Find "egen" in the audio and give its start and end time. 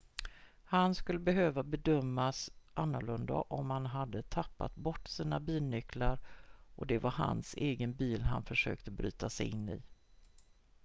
7.57-7.93